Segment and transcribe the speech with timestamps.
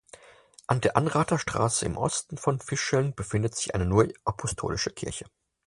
[0.65, 5.25] An der Anrather Straße im Osten von Fischeln befindet sich eine Neuapostolische Kirche.